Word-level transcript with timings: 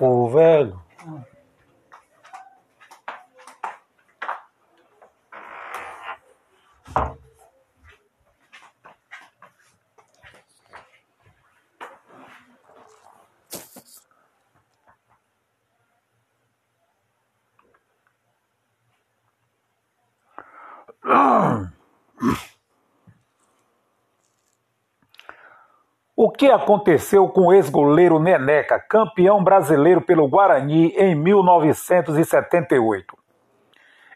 Ô, 0.00 0.28
velho. 0.28 0.80
O 21.04 21.66
que 26.38 26.46
aconteceu 26.46 27.28
com 27.28 27.48
o 27.48 27.52
ex-goleiro 27.52 28.18
Neneca, 28.20 28.78
campeão 28.78 29.42
brasileiro 29.42 30.00
pelo 30.00 30.28
Guarani 30.28 30.94
em 30.96 31.16
1978? 31.16 33.18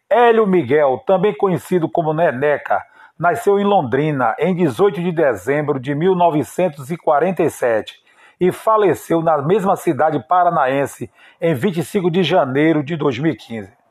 Hélio 0.08 0.46
Miguel, 0.46 1.02
também 1.04 1.36
conhecido 1.36 1.90
como 1.90 2.14
Neneca, 2.14 2.80
nasceu 3.18 3.58
em 3.58 3.64
Londrina 3.64 4.36
em 4.38 4.54
18 4.54 5.02
de 5.02 5.10
dezembro 5.10 5.80
de 5.80 5.96
1947 5.96 8.00
e 8.40 8.52
faleceu 8.52 9.20
na 9.20 9.42
mesma 9.42 9.74
cidade 9.74 10.24
paranaense 10.28 11.10
em 11.40 11.54
25 11.54 12.08
de 12.08 12.22
janeiro 12.22 12.84
de 12.84 12.96
2015. 12.96 13.81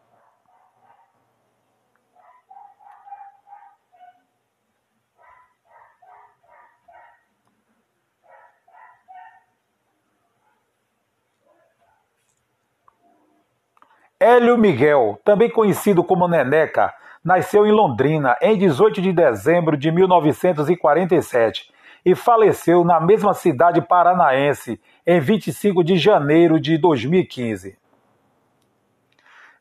Hélio 14.21 14.55
Miguel, 14.55 15.19
também 15.25 15.49
conhecido 15.49 16.03
como 16.03 16.27
Neneca, 16.27 16.93
nasceu 17.25 17.65
em 17.65 17.71
Londrina 17.71 18.37
em 18.39 18.55
18 18.55 19.01
de 19.01 19.11
dezembro 19.11 19.75
de 19.75 19.91
1947 19.91 21.73
e 22.05 22.13
faleceu 22.13 22.83
na 22.83 22.99
mesma 22.99 23.33
cidade 23.33 23.81
paranaense 23.81 24.79
em 25.07 25.19
25 25.19 25.83
de 25.83 25.97
janeiro 25.97 26.59
de 26.59 26.77
2015. 26.77 27.75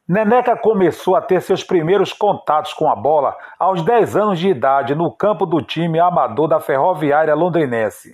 Neneca 0.06 0.55
começou 0.55 1.17
a 1.17 1.22
ter 1.22 1.41
seus 1.41 1.64
primeiros 1.64 2.12
contatos 2.12 2.74
com 2.74 2.86
a 2.91 2.95
bola 2.95 3.34
aos 3.58 3.83
10 3.83 4.14
anos 4.14 4.39
de 4.39 4.50
idade 4.50 4.95
no 4.95 5.11
campo 5.11 5.47
do 5.47 5.62
time 5.62 5.98
amador 5.98 6.47
da 6.47 6.61
Ferroviária 6.61 7.34
Londrinense. 7.34 8.12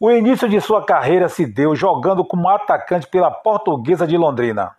O 0.00 0.12
início 0.12 0.48
de 0.48 0.60
sua 0.60 0.86
carreira 0.86 1.28
se 1.28 1.44
deu 1.44 1.74
jogando 1.74 2.24
como 2.24 2.48
atacante 2.48 3.08
pela 3.08 3.32
Portuguesa 3.32 4.06
de 4.06 4.16
Londrina. 4.16 4.77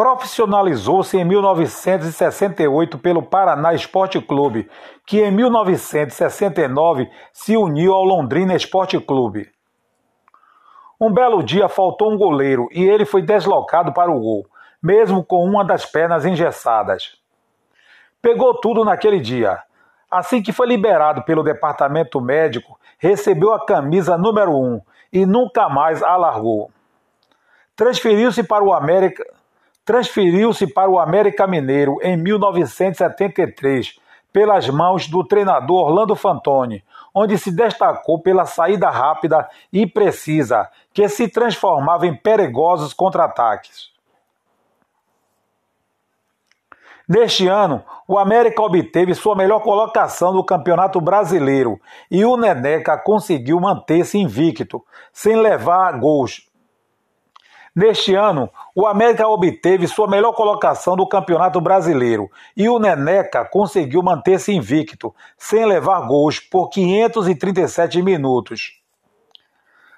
Profissionalizou-se 0.00 1.18
em 1.18 1.26
1968 1.26 2.96
pelo 2.96 3.22
Paraná 3.22 3.74
Esporte 3.74 4.18
Clube, 4.18 4.66
que 5.04 5.20
em 5.20 5.30
1969 5.30 7.06
se 7.34 7.54
uniu 7.54 7.92
ao 7.92 8.02
Londrina 8.02 8.56
Esporte 8.56 8.98
Clube. 8.98 9.50
Um 10.98 11.12
belo 11.12 11.42
dia 11.42 11.68
faltou 11.68 12.10
um 12.10 12.16
goleiro 12.16 12.66
e 12.72 12.82
ele 12.82 13.04
foi 13.04 13.20
deslocado 13.20 13.92
para 13.92 14.10
o 14.10 14.18
gol, 14.18 14.46
mesmo 14.82 15.22
com 15.22 15.44
uma 15.44 15.62
das 15.62 15.84
pernas 15.84 16.24
engessadas. 16.24 17.18
Pegou 18.22 18.54
tudo 18.54 18.86
naquele 18.86 19.20
dia. 19.20 19.62
Assim 20.10 20.40
que 20.40 20.50
foi 20.50 20.66
liberado 20.66 21.24
pelo 21.24 21.42
departamento 21.42 22.22
médico, 22.22 22.80
recebeu 22.98 23.52
a 23.52 23.66
camisa 23.66 24.16
número 24.16 24.56
1 24.56 24.80
e 25.12 25.26
nunca 25.26 25.68
mais 25.68 26.02
a 26.02 26.16
largou. 26.16 26.70
Transferiu-se 27.76 28.42
para 28.42 28.64
o 28.64 28.72
América 28.72 29.39
transferiu-se 29.84 30.66
para 30.66 30.90
o 30.90 30.98
América 30.98 31.46
Mineiro 31.46 31.98
em 32.02 32.16
1973 32.16 33.98
pelas 34.32 34.68
mãos 34.68 35.08
do 35.08 35.24
treinador 35.24 35.86
Orlando 35.88 36.14
Fantoni, 36.14 36.84
onde 37.14 37.36
se 37.36 37.50
destacou 37.50 38.20
pela 38.20 38.44
saída 38.44 38.88
rápida 38.88 39.48
e 39.72 39.86
precisa, 39.86 40.68
que 40.92 41.08
se 41.08 41.28
transformava 41.28 42.06
em 42.06 42.14
perigosos 42.14 42.92
contra-ataques. 42.92 43.90
Neste 47.08 47.48
ano, 47.48 47.82
o 48.06 48.16
América 48.16 48.62
obteve 48.62 49.14
sua 49.14 49.34
melhor 49.34 49.60
colocação 49.64 50.32
no 50.32 50.44
Campeonato 50.44 51.00
Brasileiro 51.00 51.80
e 52.08 52.24
o 52.24 52.36
Neneca 52.36 52.96
conseguiu 52.96 53.58
manter-se 53.58 54.16
invicto, 54.16 54.84
sem 55.12 55.34
levar 55.34 55.98
gols, 55.98 56.48
Neste 57.80 58.14
ano, 58.14 58.50
o 58.74 58.86
América 58.86 59.26
obteve 59.26 59.88
sua 59.88 60.06
melhor 60.06 60.34
colocação 60.34 60.94
do 60.94 61.06
Campeonato 61.08 61.62
Brasileiro 61.62 62.30
e 62.54 62.68
o 62.68 62.78
Neneca 62.78 63.42
conseguiu 63.42 64.02
manter-se 64.02 64.52
invicto, 64.52 65.14
sem 65.38 65.64
levar 65.64 66.06
gols, 66.06 66.38
por 66.38 66.68
537 66.68 68.02
minutos. 68.02 68.78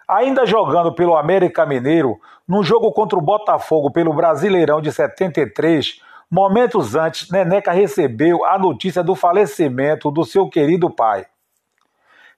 Ainda 0.06 0.46
jogando 0.46 0.94
pelo 0.94 1.16
América 1.16 1.66
Mineiro, 1.66 2.20
no 2.46 2.62
jogo 2.62 2.92
contra 2.92 3.18
o 3.18 3.22
Botafogo 3.22 3.90
pelo 3.90 4.14
Brasileirão 4.14 4.80
de 4.80 4.92
73, 4.92 6.00
momentos 6.30 6.94
antes, 6.94 7.28
Neneca 7.32 7.72
recebeu 7.72 8.44
a 8.44 8.56
notícia 8.60 9.02
do 9.02 9.16
falecimento 9.16 10.08
do 10.08 10.24
seu 10.24 10.48
querido 10.48 10.88
pai. 10.88 11.26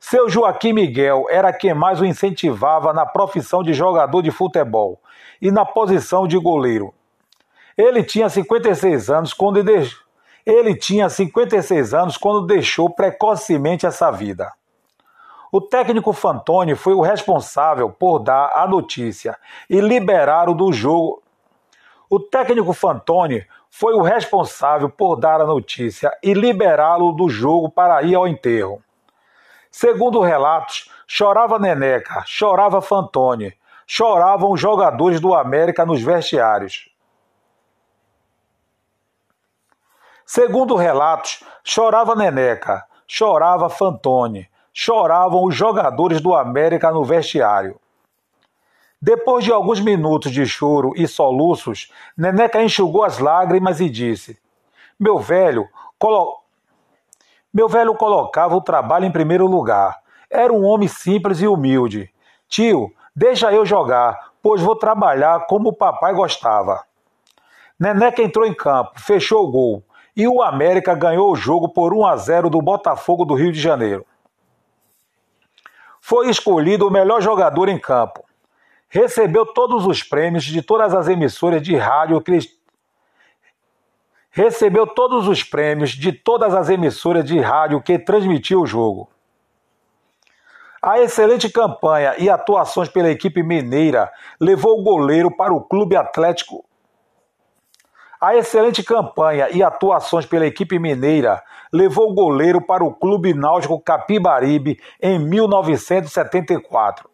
Seu 0.00 0.26
Joaquim 0.26 0.72
Miguel 0.72 1.26
era 1.28 1.52
quem 1.52 1.74
mais 1.74 2.00
o 2.00 2.06
incentivava 2.06 2.94
na 2.94 3.04
profissão 3.04 3.62
de 3.62 3.74
jogador 3.74 4.22
de 4.22 4.30
futebol 4.30 5.03
e 5.40 5.50
na 5.50 5.64
posição 5.64 6.26
de 6.26 6.38
goleiro. 6.38 6.92
Ele 7.76 8.02
tinha 8.02 8.28
56 8.28 9.10
anos 9.10 9.32
quando 9.32 9.58
ele 10.46 10.76
tinha 10.76 11.08
56 11.08 11.94
anos 11.94 12.16
quando 12.16 12.46
deixou 12.46 12.90
precocemente 12.90 13.86
essa 13.86 14.10
vida. 14.10 14.52
O 15.50 15.60
técnico 15.60 16.12
Fantoni 16.12 16.74
foi 16.74 16.94
o 16.94 17.00
responsável 17.00 17.88
por 17.88 18.18
dar 18.18 18.50
a 18.54 18.66
notícia 18.66 19.38
e 19.70 19.80
liberar 19.80 20.48
o 20.48 20.54
do 20.54 20.72
jogo. 20.72 21.22
O 22.10 22.18
técnico 22.20 22.72
Fantoni 22.72 23.46
foi 23.70 23.94
o 23.94 24.02
responsável 24.02 24.90
por 24.90 25.16
dar 25.16 25.40
a 25.40 25.46
notícia 25.46 26.10
e 26.22 26.34
liberá-lo 26.34 27.12
do 27.12 27.28
jogo 27.28 27.70
para 27.70 28.02
ir 28.02 28.14
ao 28.14 28.28
enterro. 28.28 28.82
Segundo 29.70 30.20
relatos, 30.20 30.90
chorava 31.06 31.58
Neneca, 31.58 32.22
chorava 32.26 32.80
Fantoni, 32.80 33.52
choravam 33.86 34.52
os 34.52 34.60
jogadores 34.60 35.20
do 35.20 35.34
América 35.34 35.84
nos 35.84 36.02
vestiários. 36.02 36.88
Segundo 40.26 40.74
relatos, 40.74 41.44
chorava 41.62 42.14
Neneca, 42.14 42.84
chorava 43.06 43.68
Fantoni, 43.68 44.48
choravam 44.72 45.44
os 45.44 45.54
jogadores 45.54 46.20
do 46.20 46.34
América 46.34 46.90
no 46.90 47.04
vestiário. 47.04 47.78
Depois 49.00 49.44
de 49.44 49.52
alguns 49.52 49.80
minutos 49.80 50.32
de 50.32 50.46
choro 50.46 50.92
e 50.96 51.06
soluços, 51.06 51.92
Neneca 52.16 52.62
enxugou 52.62 53.04
as 53.04 53.18
lágrimas 53.18 53.80
e 53.80 53.90
disse: 53.90 54.38
Meu 54.98 55.18
velho, 55.18 55.68
colo 55.98 56.42
meu 57.52 57.68
velho 57.68 57.94
colocava 57.94 58.56
o 58.56 58.60
trabalho 58.60 59.04
em 59.04 59.12
primeiro 59.12 59.46
lugar. 59.46 60.00
Era 60.28 60.52
um 60.52 60.64
homem 60.64 60.88
simples 60.88 61.40
e 61.40 61.46
humilde. 61.46 62.10
Tio, 62.48 62.92
deixa 63.14 63.52
eu 63.52 63.64
jogar, 63.64 64.32
pois 64.42 64.60
vou 64.60 64.76
trabalhar 64.76 65.46
como 65.46 65.70
o 65.70 65.72
papai 65.72 66.14
gostava. 66.14 66.84
Neneca 67.78 68.22
entrou 68.22 68.46
em 68.46 68.54
campo, 68.54 69.00
fechou 69.00 69.44
o 69.44 69.50
gol 69.50 69.84
e 70.16 70.28
o 70.28 70.42
América 70.42 70.94
ganhou 70.94 71.32
o 71.32 71.36
jogo 71.36 71.68
por 71.68 71.92
1 71.92 72.06
a 72.06 72.16
0 72.16 72.50
do 72.50 72.62
Botafogo 72.62 73.24
do 73.24 73.34
Rio 73.34 73.52
de 73.52 73.60
Janeiro. 73.60 74.06
Foi 76.00 76.28
escolhido 76.28 76.86
o 76.86 76.90
melhor 76.90 77.20
jogador 77.20 77.68
em 77.68 77.78
campo. 77.78 78.24
Recebeu 78.88 79.46
todos 79.46 79.86
os 79.86 80.02
prêmios 80.02 80.44
de 80.44 80.62
todas 80.62 80.94
as 80.94 81.08
emissoras 81.08 81.62
de 81.62 81.74
rádio 81.76 82.22
recebeu 84.34 84.84
todos 84.84 85.28
os 85.28 85.44
prêmios 85.44 85.90
de 85.90 86.10
todas 86.10 86.52
as 86.54 86.68
emissoras 86.68 87.24
de 87.24 87.38
rádio 87.38 87.80
que 87.80 87.96
transmitiu 87.96 88.62
o 88.62 88.66
jogo. 88.66 89.08
A 90.86 91.00
excelente 91.00 91.48
campanha 91.48 92.14
e 92.18 92.28
atuações 92.28 92.90
pela 92.90 93.08
equipe 93.08 93.42
mineira 93.42 94.12
levou 94.38 94.78
o 94.78 94.82
goleiro 94.82 95.34
para 95.34 95.54
o 95.54 95.62
Clube 95.62 95.96
Atlético. 95.96 96.62
A 98.20 98.36
excelente 98.36 98.82
campanha 98.82 99.48
e 99.48 99.62
atuações 99.62 100.26
pela 100.26 100.44
equipe 100.44 100.78
mineira 100.78 101.42
levou 101.72 102.10
o 102.10 102.14
goleiro 102.14 102.60
para 102.60 102.84
o 102.84 102.92
Clube 102.92 103.32
Náutico 103.32 103.80
Capibaribe 103.80 104.78
em 105.00 105.18
1974. 105.18 107.08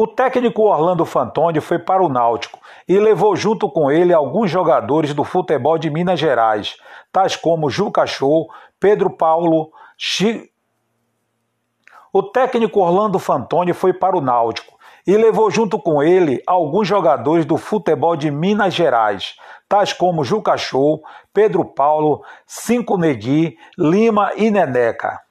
O 0.00 0.06
técnico 0.06 0.62
Orlando 0.62 1.04
Fantoni 1.04 1.60
foi 1.60 1.80
para 1.80 2.04
o 2.04 2.08
Náutico 2.08 2.60
e 2.86 2.96
levou 3.00 3.34
junto 3.34 3.68
com 3.68 3.90
ele 3.90 4.14
alguns 4.14 4.48
jogadores 4.48 5.12
do 5.12 5.24
futebol 5.24 5.76
de 5.76 5.90
Minas 5.90 6.20
Gerais, 6.20 6.76
tais 7.10 7.34
como 7.34 7.68
Juca 7.68 8.06
Show, 8.06 8.48
Pedro 8.78 9.10
Paulo, 9.10 9.72
Chi... 9.96 10.48
O 12.12 12.22
técnico 12.22 12.78
Orlando 12.78 13.18
Fantoni 13.18 13.72
foi 13.72 13.92
para 13.92 14.16
o 14.16 14.20
Náutico 14.20 14.78
e 15.04 15.16
levou 15.16 15.50
junto 15.50 15.80
com 15.80 16.00
ele 16.00 16.40
alguns 16.46 16.86
jogadores 16.86 17.44
do 17.44 17.56
futebol 17.56 18.14
de 18.14 18.30
Minas 18.30 18.74
Gerais, 18.74 19.34
tais 19.68 19.92
como 19.92 20.22
Juca 20.22 20.56
Show, 20.56 21.02
Pedro 21.34 21.64
Paulo, 21.64 22.22
Cinco 22.46 22.96
Negui, 22.96 23.58
Lima 23.76 24.30
e 24.36 24.48
Neneca. 24.48 25.27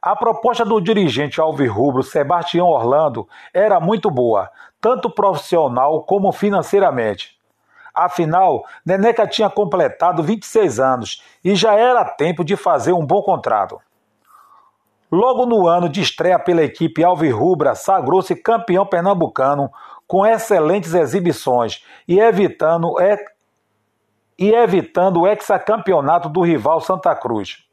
A 0.00 0.14
proposta 0.14 0.64
do 0.64 0.80
dirigente 0.80 1.40
alvirrubro 1.40 2.02
Sebastião 2.02 2.66
Orlando 2.66 3.28
era 3.52 3.80
muito 3.80 4.10
boa, 4.10 4.50
tanto 4.80 5.10
profissional 5.10 6.02
como 6.04 6.30
financeiramente. 6.32 7.36
Afinal, 7.94 8.64
Neneca 8.84 9.26
tinha 9.26 9.48
completado 9.48 10.22
26 10.22 10.78
anos 10.78 11.22
e 11.42 11.54
já 11.54 11.74
era 11.74 12.04
tempo 12.04 12.44
de 12.44 12.54
fazer 12.54 12.92
um 12.92 13.04
bom 13.04 13.22
contrato. 13.22 13.80
Logo 15.10 15.46
no 15.46 15.66
ano 15.66 15.88
de 15.88 16.02
estreia 16.02 16.38
pela 16.38 16.62
equipe 16.62 17.02
alvirrubra, 17.02 17.74
sagrou-se 17.74 18.34
campeão 18.36 18.84
pernambucano 18.84 19.70
com 20.06 20.26
excelentes 20.26 20.94
exibições 20.94 21.84
e 22.06 22.20
evitando, 22.20 22.94
e 24.38 24.50
evitando 24.52 25.20
o 25.20 25.26
hexacampeonato 25.26 26.28
do 26.28 26.42
rival 26.42 26.80
Santa 26.80 27.14
Cruz. 27.14 27.65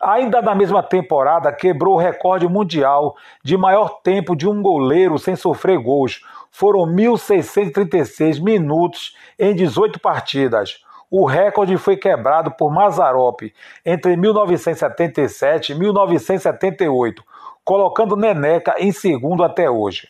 Ainda 0.00 0.42
na 0.42 0.54
mesma 0.54 0.82
temporada, 0.82 1.52
quebrou 1.52 1.94
o 1.94 1.98
recorde 1.98 2.48
mundial 2.48 3.16
de 3.42 3.56
maior 3.56 4.00
tempo 4.02 4.36
de 4.36 4.48
um 4.48 4.60
goleiro 4.60 5.18
sem 5.18 5.36
sofrer 5.36 5.78
gols. 5.78 6.22
Foram 6.50 6.80
1.636 6.86 8.42
minutos 8.42 9.16
em 9.38 9.54
18 9.54 10.00
partidas. 10.00 10.84
O 11.10 11.24
recorde 11.26 11.76
foi 11.76 11.96
quebrado 11.96 12.50
por 12.50 12.72
Mazarop 12.72 13.42
entre 13.84 14.16
1977 14.16 15.72
e 15.72 15.74
1978, 15.78 17.22
colocando 17.64 18.16
Neneca 18.16 18.74
em 18.78 18.90
segundo 18.90 19.44
até 19.44 19.70
hoje. 19.70 20.08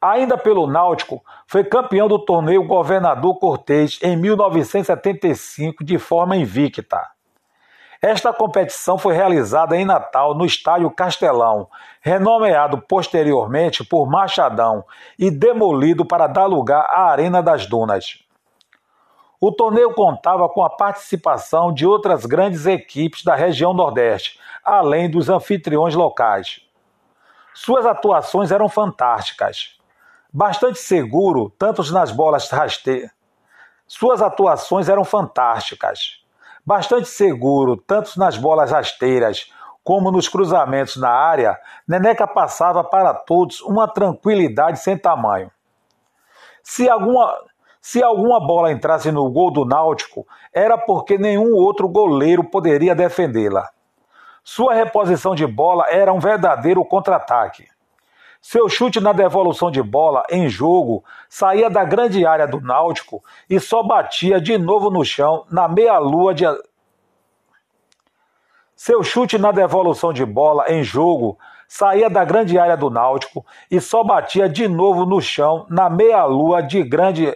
Ainda 0.00 0.36
pelo 0.36 0.66
Náutico, 0.66 1.24
foi 1.46 1.64
campeão 1.64 2.06
do 2.06 2.18
torneio 2.18 2.62
Governador 2.64 3.38
Cortês 3.38 3.98
em 4.02 4.14
1975 4.18 5.82
de 5.82 5.98
forma 5.98 6.36
invicta. 6.36 7.13
Esta 8.06 8.34
competição 8.34 8.98
foi 8.98 9.14
realizada 9.14 9.74
em 9.74 9.82
Natal, 9.86 10.34
no 10.34 10.44
Estádio 10.44 10.90
Castelão, 10.90 11.70
renomeado 12.02 12.76
posteriormente 12.82 13.82
por 13.82 14.06
Machadão 14.06 14.84
e 15.18 15.30
demolido 15.30 16.04
para 16.04 16.26
dar 16.26 16.44
lugar 16.44 16.84
à 16.90 17.10
Arena 17.10 17.42
das 17.42 17.64
Dunas. 17.64 18.22
O 19.40 19.50
torneio 19.50 19.94
contava 19.94 20.46
com 20.50 20.62
a 20.62 20.68
participação 20.68 21.72
de 21.72 21.86
outras 21.86 22.26
grandes 22.26 22.66
equipes 22.66 23.24
da 23.24 23.34
região 23.34 23.72
Nordeste, 23.72 24.38
além 24.62 25.10
dos 25.10 25.30
anfitriões 25.30 25.94
locais. 25.94 26.60
Suas 27.54 27.86
atuações 27.86 28.52
eram 28.52 28.68
fantásticas. 28.68 29.78
Bastante 30.30 30.78
seguro, 30.78 31.48
tanto 31.58 31.82
nas 31.90 32.10
bolas 32.10 32.50
rasteiras. 32.50 33.10
Suas 33.86 34.20
atuações 34.20 34.90
eram 34.90 35.04
fantásticas 35.04 36.22
Bastante 36.66 37.08
seguro, 37.08 37.76
tanto 37.76 38.18
nas 38.18 38.36
bolas 38.36 38.70
rasteiras 38.70 39.52
como 39.84 40.10
nos 40.10 40.28
cruzamentos 40.28 40.96
na 40.96 41.10
área, 41.10 41.60
Neneca 41.86 42.26
passava 42.26 42.82
para 42.82 43.12
todos 43.12 43.60
uma 43.60 43.86
tranquilidade 43.86 44.80
sem 44.80 44.96
tamanho. 44.96 45.50
Se 46.62 46.88
alguma, 46.88 47.34
se 47.82 48.02
alguma 48.02 48.40
bola 48.40 48.72
entrasse 48.72 49.12
no 49.12 49.30
gol 49.30 49.50
do 49.52 49.66
Náutico, 49.66 50.26
era 50.54 50.78
porque 50.78 51.18
nenhum 51.18 51.52
outro 51.54 51.86
goleiro 51.86 52.42
poderia 52.42 52.94
defendê-la. 52.94 53.68
Sua 54.42 54.72
reposição 54.72 55.34
de 55.34 55.46
bola 55.46 55.84
era 55.90 56.14
um 56.14 56.18
verdadeiro 56.18 56.82
contra-ataque. 56.82 57.68
Seu 58.46 58.68
chute 58.68 59.00
na 59.00 59.14
devolução 59.14 59.70
de 59.70 59.82
bola 59.82 60.22
em 60.28 60.50
jogo 60.50 61.02
saía 61.30 61.70
da 61.70 61.82
grande 61.82 62.26
área 62.26 62.46
do 62.46 62.60
Náutico 62.60 63.24
e 63.48 63.58
só 63.58 63.82
batia 63.82 64.38
de 64.38 64.58
novo 64.58 64.90
no 64.90 65.02
chão 65.02 65.46
na 65.50 65.66
meia-lua 65.66 66.34
de. 66.34 66.44
Seu 68.76 69.02
chute 69.02 69.38
na 69.38 69.50
devolução 69.50 70.12
de 70.12 70.26
bola 70.26 70.70
em 70.70 70.84
jogo 70.84 71.38
saía 71.66 72.10
da 72.10 72.22
grande 72.22 72.58
área 72.58 72.76
do 72.76 72.90
Náutico 72.90 73.46
e 73.70 73.80
só 73.80 74.04
batia 74.04 74.46
de 74.46 74.68
novo 74.68 75.06
no 75.06 75.22
chão 75.22 75.64
na 75.70 75.88
meia-lua 75.88 76.62
de 76.62 76.82
grande 76.82 77.34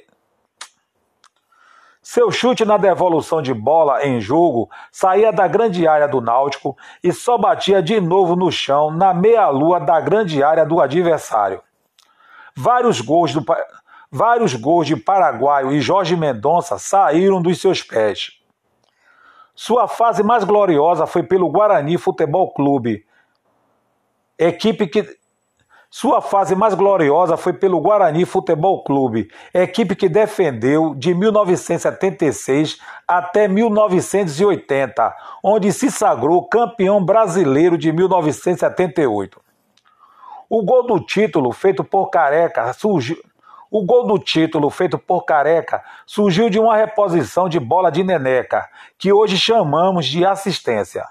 seu 2.10 2.30
chute 2.30 2.64
na 2.64 2.78
devolução 2.78 3.42
de 3.42 3.52
bola 3.52 4.02
em 4.02 4.18
jogo 4.18 4.70
saía 4.90 5.30
da 5.30 5.46
grande 5.46 5.86
área 5.86 6.08
do 6.08 6.22
Náutico 6.22 6.74
e 7.04 7.12
só 7.12 7.36
batia 7.36 7.82
de 7.82 8.00
novo 8.00 8.34
no 8.34 8.50
chão 8.50 8.90
na 8.90 9.12
meia-lua 9.12 9.78
da 9.78 10.00
grande 10.00 10.42
área 10.42 10.64
do 10.64 10.80
adversário. 10.80 11.60
Vários 12.56 13.02
gols, 13.02 13.34
do, 13.34 13.44
vários 14.10 14.54
gols 14.54 14.86
de 14.86 14.96
Paraguaio 14.96 15.70
e 15.70 15.82
Jorge 15.82 16.16
Mendonça 16.16 16.78
saíram 16.78 17.42
dos 17.42 17.60
seus 17.60 17.82
pés. 17.82 18.40
Sua 19.54 19.86
fase 19.86 20.22
mais 20.22 20.44
gloriosa 20.44 21.06
foi 21.06 21.22
pelo 21.22 21.50
Guarani 21.50 21.98
Futebol 21.98 22.50
Clube, 22.54 23.04
equipe 24.38 24.86
que 24.86 25.17
sua 25.90 26.20
fase 26.20 26.54
mais 26.54 26.74
gloriosa 26.74 27.36
foi 27.36 27.54
pelo 27.54 27.80
Guarani 27.80 28.26
Futebol 28.26 28.84
Clube, 28.84 29.30
equipe 29.54 29.96
que 29.96 30.06
defendeu 30.06 30.94
de 30.94 31.14
1976 31.14 32.78
até 33.06 33.48
1980, 33.48 35.16
onde 35.42 35.72
se 35.72 35.90
sagrou 35.90 36.46
campeão 36.46 37.02
brasileiro 37.02 37.78
de 37.78 37.90
1978. 37.90 39.40
O 40.50 40.62
gol 40.62 40.86
do 40.86 41.00
título 41.00 41.52
feito 41.52 41.82
por 41.82 42.10
Careca 42.10 42.70
surgiu 42.74 43.16
o 43.70 43.84
gol 43.84 44.06
do 44.06 44.18
título 44.18 44.70
feito 44.70 44.98
por 44.98 45.24
Careca 45.24 45.84
surgiu 46.06 46.48
de 46.48 46.58
uma 46.58 46.74
reposição 46.74 47.50
de 47.50 47.60
bola 47.60 47.90
de 47.90 48.02
Neneca, 48.02 48.66
que 48.96 49.12
hoje 49.12 49.36
chamamos 49.36 50.06
de 50.06 50.24
assistência. 50.24 51.04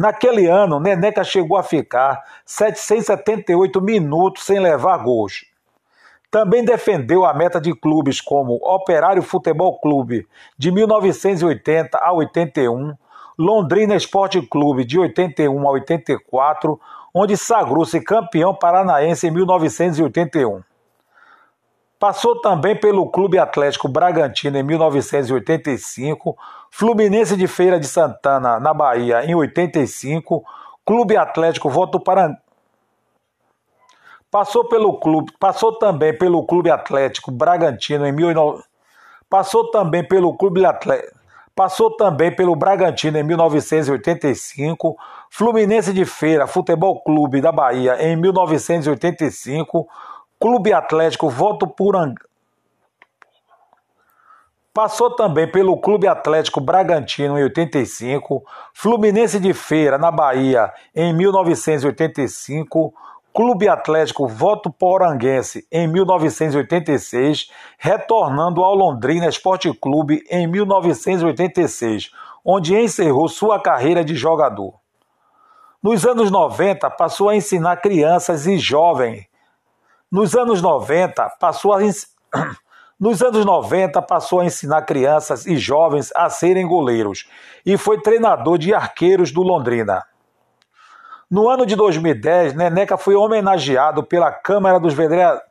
Naquele 0.00 0.46
ano, 0.46 0.80
Neneca 0.80 1.22
chegou 1.22 1.58
a 1.58 1.62
ficar 1.62 2.24
778 2.46 3.82
minutos 3.82 4.44
sem 4.44 4.58
levar 4.58 4.96
gols. 4.96 5.44
Também 6.30 6.64
defendeu 6.64 7.26
a 7.26 7.34
meta 7.34 7.60
de 7.60 7.74
clubes 7.74 8.18
como 8.18 8.54
Operário 8.62 9.20
Futebol 9.20 9.78
Clube, 9.78 10.26
de 10.56 10.72
1980 10.72 11.98
a 11.98 12.14
81, 12.14 12.94
Londrina 13.38 13.94
Esporte 13.94 14.40
Clube, 14.40 14.86
de 14.86 14.98
81 14.98 15.68
a 15.68 15.72
84, 15.72 16.80
onde 17.12 17.36
sagrou-se 17.36 18.00
campeão 18.00 18.54
paranaense 18.54 19.26
em 19.26 19.30
1981. 19.30 20.62
Passou 22.00 22.40
também 22.40 22.74
pelo 22.74 23.10
Clube 23.10 23.38
Atlético 23.38 23.86
Bragantino 23.86 24.56
em 24.56 24.62
1985, 24.62 26.34
Fluminense 26.70 27.36
de 27.36 27.46
Feira 27.46 27.78
de 27.78 27.86
Santana, 27.86 28.58
na 28.58 28.72
Bahia, 28.72 29.22
em 29.26 29.34
85, 29.34 30.42
Clube 30.82 31.14
Atlético 31.14 31.68
Votuporanga. 31.68 32.38
Passou 34.30 34.66
pelo 34.66 34.98
clube, 34.98 35.30
passou 35.38 35.78
também 35.78 36.16
pelo 36.16 36.46
Clube 36.46 36.70
Atlético 36.70 37.30
Bragantino 37.30 38.06
em 38.06 38.14
19... 38.14 38.62
passou 39.28 39.70
também 39.70 40.02
pelo 40.02 40.34
Clube 40.38 40.64
Atlético 40.64 41.20
Passou 41.54 41.94
também 41.94 42.34
pelo 42.34 42.56
Bragantino 42.56 43.18
em 43.18 43.22
1985, 43.22 44.96
Fluminense 45.28 45.92
de 45.92 46.06
Feira 46.06 46.46
Futebol 46.46 47.02
Clube 47.02 47.42
da 47.42 47.52
Bahia 47.52 48.02
em 48.02 48.16
1985, 48.16 49.86
Clube 50.42 50.72
Atlético 50.72 51.28
Votuporanga. 51.28 52.24
Passou 54.72 55.14
também 55.14 55.46
pelo 55.46 55.78
Clube 55.78 56.08
Atlético 56.08 56.62
Bragantino 56.62 57.38
em 57.38 57.42
85, 57.42 58.42
Fluminense 58.72 59.38
de 59.38 59.52
Feira 59.52 59.98
na 59.98 60.10
Bahia 60.10 60.72
em 60.96 61.12
1985, 61.12 62.94
Clube 63.34 63.68
Atlético 63.68 64.26
Votuporanguense 64.26 65.68
em 65.70 65.86
1986, 65.86 67.50
retornando 67.76 68.64
ao 68.64 68.74
Londrina 68.74 69.28
Esporte 69.28 69.70
Clube 69.74 70.24
em 70.30 70.46
1986, 70.46 72.12
onde 72.42 72.74
encerrou 72.74 73.28
sua 73.28 73.60
carreira 73.60 74.02
de 74.02 74.14
jogador. 74.14 74.72
Nos 75.82 76.06
anos 76.06 76.30
90, 76.30 76.88
passou 76.92 77.28
a 77.28 77.36
ensinar 77.36 77.76
crianças 77.76 78.46
e 78.46 78.56
jovens. 78.56 79.29
Nos 80.10 80.34
anos 80.34 80.60
90, 80.60 81.36
passou 81.38 81.72
a 81.72 81.78
Nos 82.98 83.22
anos 83.22 83.46
90, 83.46 84.02
passou 84.02 84.40
a 84.40 84.44
ensinar 84.44 84.82
crianças 84.82 85.46
e 85.46 85.56
jovens 85.56 86.10
a 86.16 86.28
serem 86.28 86.66
goleiros 86.66 87.30
e 87.64 87.78
foi 87.78 88.02
treinador 88.02 88.58
de 88.58 88.74
arqueiros 88.74 89.30
do 89.30 89.40
Londrina. 89.40 90.04
No 91.30 91.48
ano 91.48 91.64
de 91.64 91.76
2010, 91.76 92.54
Neneca 92.54 92.96
foi 92.96 93.14
homenageado 93.14 94.02
pela 94.02 94.32
Câmara 94.32 94.80
dos 94.80 94.94
Vereadores. 94.94 95.48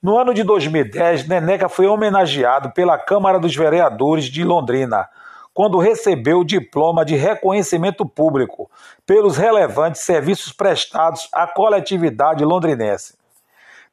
No 0.00 0.16
ano 0.16 0.32
de 0.32 0.44
2010, 0.44 1.26
Neneca 1.26 1.68
foi 1.68 1.88
homenageado 1.88 2.70
pela 2.70 2.96
Câmara 2.96 3.40
dos 3.40 3.56
Vereadores 3.56 4.26
de 4.26 4.44
Londrina, 4.44 5.08
quando 5.52 5.76
recebeu 5.76 6.38
o 6.38 6.44
diploma 6.44 7.04
de 7.04 7.16
reconhecimento 7.16 8.06
público 8.06 8.70
pelos 9.04 9.36
relevantes 9.36 10.02
serviços 10.02 10.52
prestados 10.52 11.28
à 11.32 11.48
coletividade 11.48 12.44
londrinense. 12.44 13.18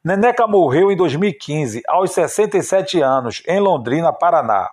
Neneca 0.06 0.46
morreu 0.46 0.92
em 0.92 0.96
2015, 0.96 1.82
aos 1.88 2.12
67 2.12 3.00
anos, 3.00 3.42
em 3.44 3.58
Londrina, 3.58 4.12
Paraná. 4.12 4.70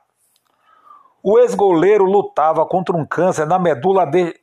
O 1.24 1.40
ex-goleiro 1.40 2.06
lutava 2.06 2.64
contra 2.68 2.96
um 2.96 3.04
câncer 3.04 3.48
na 3.48 3.58
medula 3.58 4.06
de... 4.06 4.40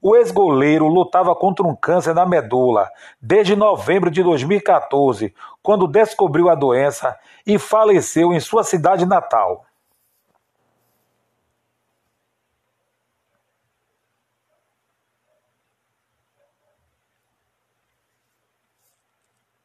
O 0.00 0.14
ex-goleiro 0.14 0.86
lutava 0.86 1.34
contra 1.34 1.66
um 1.66 1.74
câncer 1.74 2.14
na 2.14 2.24
medula 2.24 2.88
desde 3.20 3.56
novembro 3.56 4.08
de 4.08 4.22
2014, 4.22 5.34
quando 5.60 5.88
descobriu 5.88 6.48
a 6.48 6.54
doença 6.54 7.18
e 7.44 7.58
faleceu 7.58 8.32
em 8.32 8.38
sua 8.38 8.62
cidade 8.62 9.04
natal. 9.04 9.64